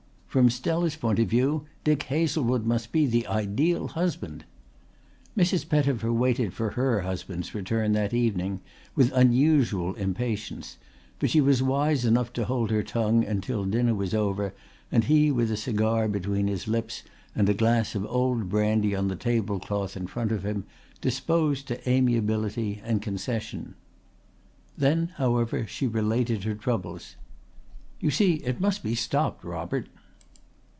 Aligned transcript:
From 0.37 0.49
Stella's 0.49 0.95
point 0.95 1.19
of 1.19 1.27
view 1.27 1.65
Dick 1.83 2.03
Hazlewood 2.03 2.65
must 2.65 2.93
be 2.93 3.05
the 3.05 3.27
ideal 3.27 3.89
husband. 3.89 4.45
Mrs. 5.35 5.67
Pettifer 5.67 6.13
waited 6.13 6.53
for 6.53 6.69
her 6.69 7.01
husband's 7.01 7.53
return 7.53 7.91
that 7.91 8.13
evening 8.13 8.61
with 8.95 9.11
unusual 9.11 9.93
impatience, 9.95 10.77
but 11.19 11.29
she 11.29 11.41
was 11.41 11.61
wise 11.61 12.05
enough 12.05 12.31
to 12.31 12.45
hold 12.45 12.71
her 12.71 12.81
tongue 12.81 13.25
until 13.25 13.65
dinner 13.65 13.93
was 13.93 14.13
over 14.13 14.53
and 14.89 15.03
he 15.03 15.31
with 15.31 15.51
a 15.51 15.57
cigar 15.57 16.07
between 16.07 16.47
his 16.47 16.65
lips 16.65 17.03
and 17.35 17.49
a 17.49 17.53
glass 17.53 17.93
of 17.93 18.05
old 18.05 18.47
brandy 18.47 18.95
on 18.95 19.09
the 19.09 19.17
table 19.17 19.59
cloth 19.59 19.97
in 19.97 20.07
front 20.07 20.31
of 20.31 20.45
him, 20.45 20.63
disposed 21.01 21.67
to 21.67 21.89
amiability 21.89 22.81
and 22.85 23.01
concession. 23.01 23.75
Then, 24.77 25.09
however, 25.17 25.67
she 25.67 25.87
related 25.87 26.45
her 26.45 26.55
troubles. 26.55 27.17
"You 27.99 28.11
see 28.11 28.35
it 28.35 28.61
must 28.61 28.81
be 28.81 28.95
stopped, 28.95 29.43
Robert." 29.43 29.87